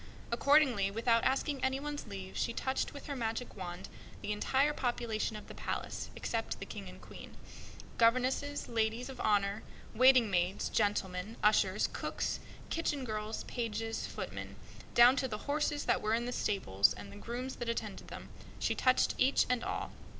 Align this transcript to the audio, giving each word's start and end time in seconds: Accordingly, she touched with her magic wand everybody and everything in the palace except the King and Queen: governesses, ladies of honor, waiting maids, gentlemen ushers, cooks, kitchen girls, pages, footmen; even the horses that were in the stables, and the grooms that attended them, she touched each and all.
Accordingly, 0.31 0.91
she 2.33 2.53
touched 2.53 2.91
with 2.91 3.05
her 3.05 3.15
magic 3.15 3.55
wand 3.55 3.87
everybody 3.87 4.33
and 4.33 4.43
everything 4.51 5.37
in 5.37 5.45
the 5.45 5.53
palace 5.53 6.09
except 6.15 6.59
the 6.59 6.65
King 6.65 6.89
and 6.89 6.99
Queen: 6.99 7.37
governesses, 7.99 8.67
ladies 8.67 9.09
of 9.09 9.19
honor, 9.21 9.61
waiting 9.93 10.31
maids, 10.31 10.69
gentlemen 10.69 11.37
ushers, 11.43 11.85
cooks, 11.93 12.39
kitchen 12.71 13.03
girls, 13.05 13.43
pages, 13.43 14.07
footmen; 14.07 14.55
even 14.97 15.15
the 15.17 15.37
horses 15.45 15.85
that 15.85 16.01
were 16.01 16.15
in 16.15 16.25
the 16.25 16.31
stables, 16.31 16.95
and 16.95 17.11
the 17.11 17.15
grooms 17.15 17.57
that 17.57 17.69
attended 17.69 18.07
them, 18.07 18.29
she 18.57 18.73
touched 18.73 19.13
each 19.19 19.45
and 19.51 19.63
all. 19.63 19.91